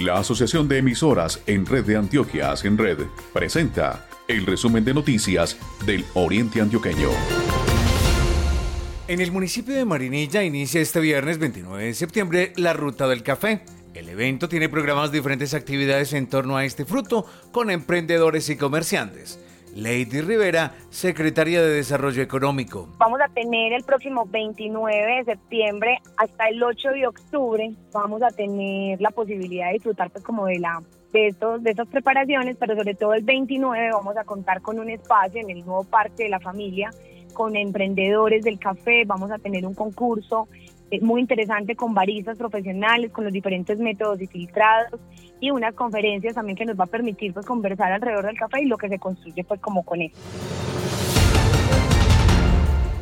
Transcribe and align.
La 0.00 0.18
Asociación 0.18 0.66
de 0.66 0.78
Emisoras 0.78 1.40
en 1.46 1.64
Red 1.64 1.84
de 1.84 1.96
Antioquia 1.96 2.52
en 2.64 2.76
Red 2.76 2.98
presenta 3.32 4.08
el 4.26 4.44
resumen 4.44 4.84
de 4.84 4.92
noticias 4.92 5.56
del 5.86 6.04
Oriente 6.14 6.60
Antioqueño. 6.60 7.10
En 9.06 9.20
el 9.20 9.30
municipio 9.30 9.72
de 9.72 9.84
Marinilla 9.84 10.42
inicia 10.42 10.80
este 10.80 10.98
viernes 10.98 11.38
29 11.38 11.84
de 11.84 11.94
septiembre 11.94 12.52
la 12.56 12.72
Ruta 12.72 13.06
del 13.06 13.22
Café. 13.22 13.62
El 13.94 14.08
evento 14.08 14.48
tiene 14.48 14.68
programadas 14.68 15.12
diferentes 15.12 15.54
actividades 15.54 16.12
en 16.12 16.26
torno 16.26 16.56
a 16.56 16.64
este 16.64 16.84
fruto 16.84 17.24
con 17.52 17.70
emprendedores 17.70 18.48
y 18.48 18.56
comerciantes. 18.56 19.38
Lady 19.74 20.20
Rivera, 20.20 20.72
secretaria 20.90 21.60
de 21.62 21.68
Desarrollo 21.68 22.22
Económico. 22.22 22.88
Vamos 22.98 23.20
a 23.20 23.28
tener 23.28 23.72
el 23.72 23.82
próximo 23.82 24.24
29 24.26 25.16
de 25.16 25.24
septiembre 25.24 25.98
hasta 26.16 26.48
el 26.48 26.62
8 26.62 26.90
de 26.90 27.06
octubre, 27.06 27.72
vamos 27.92 28.22
a 28.22 28.28
tener 28.28 29.00
la 29.00 29.10
posibilidad 29.10 29.66
de 29.68 29.74
disfrutar 29.74 30.10
pues 30.10 30.22
como 30.24 30.46
de 30.46 30.58
la 30.58 30.80
de, 31.12 31.28
estos, 31.28 31.62
de 31.62 31.70
estas 31.70 31.88
preparaciones, 31.88 32.56
pero 32.58 32.76
sobre 32.76 32.94
todo 32.94 33.14
el 33.14 33.22
29 33.22 33.90
vamos 33.92 34.16
a 34.16 34.24
contar 34.24 34.60
con 34.62 34.78
un 34.78 34.90
espacio 34.90 35.40
en 35.40 35.50
el 35.50 35.64
nuevo 35.64 35.84
Parque 35.84 36.24
de 36.24 36.28
la 36.28 36.40
Familia 36.40 36.90
con 37.32 37.56
emprendedores 37.56 38.44
del 38.44 38.58
café, 38.58 39.04
vamos 39.04 39.30
a 39.30 39.38
tener 39.38 39.66
un 39.66 39.74
concurso 39.74 40.48
muy 41.00 41.20
interesante 41.20 41.74
con 41.76 41.94
baristas 41.94 42.38
profesionales, 42.38 43.10
con 43.10 43.24
los 43.24 43.32
diferentes 43.32 43.78
métodos 43.78 44.20
y 44.20 44.26
filtrados 44.26 45.00
y 45.40 45.50
unas 45.50 45.74
conferencias 45.74 46.34
también 46.34 46.56
que 46.56 46.64
nos 46.64 46.78
va 46.78 46.84
a 46.84 46.88
permitir 46.88 47.32
pues 47.32 47.46
conversar 47.46 47.92
alrededor 47.92 48.26
del 48.26 48.38
café 48.38 48.62
y 48.62 48.66
lo 48.66 48.78
que 48.78 48.88
se 48.88 48.98
construye 48.98 49.44
pues 49.44 49.60
como 49.60 49.82
con 49.84 50.02
esto. 50.02 50.18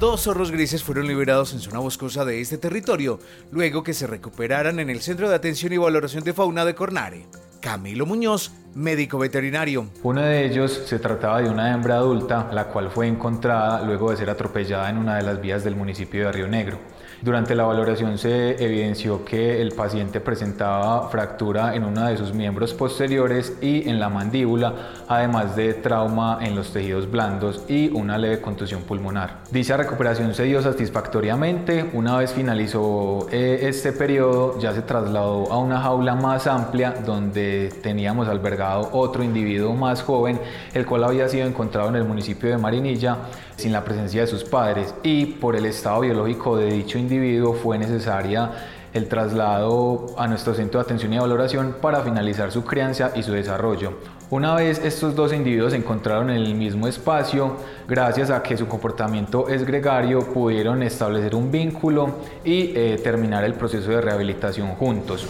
Dos 0.00 0.22
zorros 0.22 0.50
grises 0.50 0.82
fueron 0.82 1.06
liberados 1.06 1.54
en 1.54 1.60
zona 1.60 1.78
boscosa 1.78 2.24
de 2.24 2.40
este 2.40 2.58
territorio, 2.58 3.20
luego 3.50 3.82
que 3.82 3.94
se 3.94 4.06
recuperaran 4.06 4.80
en 4.80 4.90
el 4.90 5.00
Centro 5.00 5.28
de 5.28 5.36
Atención 5.36 5.72
y 5.72 5.78
Valoración 5.78 6.24
de 6.24 6.32
Fauna 6.32 6.64
de 6.64 6.74
Cornare. 6.74 7.26
Camilo 7.60 8.04
Muñoz, 8.04 8.52
médico 8.74 9.18
veterinario. 9.18 9.86
Uno 10.02 10.22
de 10.22 10.46
ellos 10.46 10.82
se 10.86 10.98
trataba 10.98 11.40
de 11.40 11.48
una 11.48 11.72
hembra 11.72 11.96
adulta, 11.96 12.48
la 12.52 12.66
cual 12.66 12.90
fue 12.90 13.06
encontrada 13.06 13.82
luego 13.82 14.10
de 14.10 14.16
ser 14.16 14.30
atropellada 14.30 14.90
en 14.90 14.98
una 14.98 15.16
de 15.16 15.22
las 15.22 15.40
vías 15.40 15.64
del 15.64 15.76
municipio 15.76 16.26
de 16.26 16.32
Río 16.32 16.48
Negro. 16.48 16.78
Durante 17.22 17.54
la 17.54 17.64
valoración 17.64 18.18
se 18.18 18.62
evidenció 18.62 19.24
que 19.24 19.62
el 19.62 19.72
paciente 19.72 20.20
presentaba 20.20 21.08
fractura 21.08 21.74
en 21.74 21.84
uno 21.84 22.06
de 22.06 22.18
sus 22.18 22.34
miembros 22.34 22.74
posteriores 22.74 23.56
y 23.62 23.88
en 23.88 23.98
la 23.98 24.10
mandíbula, 24.10 24.74
además 25.08 25.56
de 25.56 25.72
trauma 25.72 26.40
en 26.42 26.54
los 26.54 26.72
tejidos 26.72 27.10
blandos 27.10 27.64
y 27.66 27.88
una 27.90 28.18
leve 28.18 28.42
contusión 28.42 28.82
pulmonar. 28.82 29.38
Dicha 29.50 29.76
recuperación 29.76 30.34
se 30.34 30.42
dio 30.44 30.60
satisfactoriamente. 30.60 31.88
Una 31.94 32.18
vez 32.18 32.32
finalizó 32.32 33.26
eh, 33.30 33.60
este 33.62 33.92
periodo, 33.92 34.58
ya 34.58 34.74
se 34.74 34.82
trasladó 34.82 35.50
a 35.50 35.58
una 35.58 35.80
jaula 35.80 36.14
más 36.16 36.46
amplia 36.46 36.94
donde 37.06 37.72
teníamos 37.82 38.28
albergado 38.28 38.63
otro 38.92 39.22
individuo 39.22 39.74
más 39.74 40.02
joven, 40.02 40.40
el 40.72 40.86
cual 40.86 41.04
había 41.04 41.28
sido 41.28 41.46
encontrado 41.46 41.88
en 41.88 41.96
el 41.96 42.04
municipio 42.04 42.50
de 42.50 42.58
Marinilla 42.58 43.18
sin 43.56 43.72
la 43.72 43.84
presencia 43.84 44.22
de 44.22 44.26
sus 44.26 44.44
padres 44.44 44.94
y 45.02 45.26
por 45.26 45.56
el 45.56 45.66
estado 45.66 46.00
biológico 46.00 46.56
de 46.56 46.72
dicho 46.72 46.98
individuo 46.98 47.54
fue 47.54 47.78
necesaria 47.78 48.50
el 48.94 49.08
traslado 49.08 50.06
a 50.16 50.28
nuestro 50.28 50.54
centro 50.54 50.78
de 50.78 50.84
atención 50.84 51.12
y 51.12 51.18
valoración 51.18 51.76
para 51.82 52.00
finalizar 52.00 52.52
su 52.52 52.64
crianza 52.64 53.10
y 53.14 53.24
su 53.24 53.32
desarrollo. 53.32 53.98
Una 54.30 54.54
vez 54.54 54.80
estos 54.82 55.14
dos 55.16 55.32
individuos 55.32 55.72
se 55.72 55.78
encontraron 55.78 56.30
en 56.30 56.36
el 56.36 56.54
mismo 56.54 56.86
espacio, 56.86 57.56
gracias 57.88 58.30
a 58.30 58.42
que 58.42 58.56
su 58.56 58.68
comportamiento 58.68 59.48
es 59.48 59.66
gregario, 59.66 60.20
pudieron 60.20 60.82
establecer 60.82 61.34
un 61.34 61.50
vínculo 61.50 62.14
y 62.44 62.72
eh, 62.74 63.00
terminar 63.02 63.44
el 63.44 63.54
proceso 63.54 63.90
de 63.90 64.00
rehabilitación 64.00 64.76
juntos. 64.76 65.26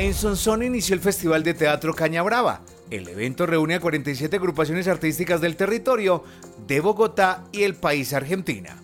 En 0.00 0.14
Sonsón 0.14 0.62
inició 0.62 0.94
el 0.94 1.02
Festival 1.02 1.42
de 1.42 1.52
Teatro 1.52 1.92
Caña 1.92 2.22
Brava. 2.22 2.62
El 2.90 3.06
evento 3.06 3.44
reúne 3.44 3.74
a 3.74 3.80
47 3.80 4.34
agrupaciones 4.34 4.88
artísticas 4.88 5.42
del 5.42 5.56
territorio, 5.56 6.24
de 6.66 6.80
Bogotá 6.80 7.44
y 7.52 7.64
el 7.64 7.74
país 7.74 8.14
Argentina. 8.14 8.78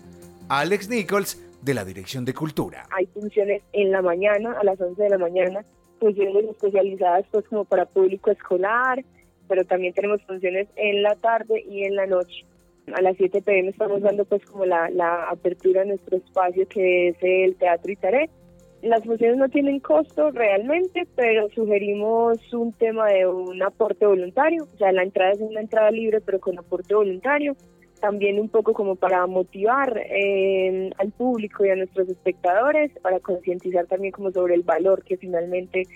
Alex 0.47 0.89
Nichols, 0.89 1.41
de 1.63 1.73
la 1.73 1.85
Dirección 1.85 2.23
de 2.23 2.35
Cultura. 2.35 2.83
Hay 2.91 3.07
funciones 3.07 3.63
en 3.73 3.91
la 3.91 4.03
mañana, 4.03 4.57
a 4.61 4.63
las 4.63 4.79
11 4.79 5.01
de 5.01 5.09
la 5.09 5.17
mañana, 5.17 5.65
funciones 5.99 6.45
especializadas 6.51 7.25
pues 7.31 7.47
como 7.47 7.65
para 7.65 7.87
público 7.87 8.29
escolar, 8.29 9.03
pero 9.47 9.65
también 9.65 9.95
tenemos 9.95 10.21
funciones 10.21 10.67
en 10.75 11.01
la 11.01 11.15
tarde 11.15 11.65
y 11.67 11.83
en 11.83 11.95
la 11.95 12.05
noche. 12.05 12.45
A 12.93 13.01
las 13.01 13.17
7 13.17 13.41
pm 13.41 13.69
estamos 13.69 14.03
dando 14.03 14.23
pues 14.25 14.45
como 14.45 14.67
la, 14.67 14.91
la 14.91 15.29
apertura 15.31 15.81
a 15.81 15.85
nuestro 15.85 16.17
espacio 16.17 16.67
que 16.67 17.07
es 17.07 17.17
el 17.21 17.55
Teatro 17.55 17.91
Itaré 17.91 18.29
las 18.81 19.03
funciones 19.03 19.37
no 19.37 19.49
tienen 19.49 19.79
costo 19.79 20.31
realmente, 20.31 21.07
pero 21.15 21.47
sugerimos 21.49 22.37
un 22.53 22.73
tema 22.73 23.07
de 23.07 23.27
un 23.27 23.61
aporte 23.63 24.05
voluntario. 24.05 24.67
O 24.73 24.77
sea, 24.77 24.91
la 24.91 25.03
entrada 25.03 25.31
es 25.31 25.39
una 25.39 25.61
entrada 25.61 25.89
libre, 25.91 26.19
pero 26.21 26.39
con 26.39 26.59
aporte 26.59 26.93
voluntario. 26.93 27.55
También 27.99 28.39
un 28.39 28.49
poco 28.49 28.73
como 28.73 28.95
para 28.95 29.25
motivar 29.25 29.97
eh, 29.97 30.91
al 30.99 31.11
público 31.11 31.65
y 31.65 31.71
a 31.71 31.75
nuestros 31.75 32.07
espectadores, 32.09 32.91
para 33.01 33.19
concientizar 33.19 33.87
también 33.87 34.11
como 34.11 34.31
sobre 34.31 34.53
el 34.53 34.61
valor 34.61 35.03
que 35.03 35.17
finalmente 35.17 35.87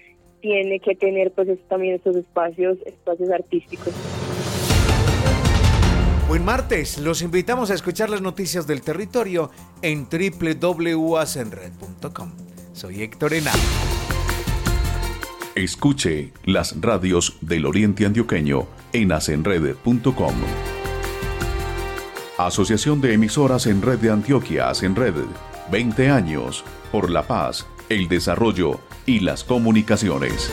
tiene 0.41 0.79
que 0.79 0.95
tener 0.95 1.31
pues 1.31 1.47
también 1.67 1.93
estos 1.95 2.15
espacios, 2.15 2.79
espacios 2.87 3.29
artísticos. 3.29 3.93
Buen 6.27 6.43
martes, 6.43 6.97
los 6.97 7.21
invitamos 7.21 7.69
a 7.69 7.75
escuchar 7.75 8.09
las 8.09 8.21
noticias 8.21 8.65
del 8.65 8.81
territorio 8.81 9.51
en 9.83 10.07
www.acenred.com. 10.09 12.50
Soy 12.73 13.03
Héctor 13.03 13.33
Ena. 13.33 13.51
Escuche 15.55 16.31
las 16.45 16.79
radios 16.79 17.37
del 17.41 17.65
Oriente 17.65 18.05
Antioqueño 18.05 18.67
en 18.93 19.11
acenred.com. 19.11 20.35
Asociación 22.37 23.01
de 23.01 23.13
Emisoras 23.13 23.67
en 23.67 23.81
Red 23.81 23.99
de 23.99 24.11
Antioquia, 24.11 24.71
Red. 24.73 25.15
20 25.71 26.09
años 26.09 26.63
por 26.91 27.09
la 27.09 27.27
paz, 27.27 27.67
el 27.89 28.07
desarrollo 28.07 28.79
y 29.05 29.19
las 29.19 29.43
comunicaciones. 29.43 30.51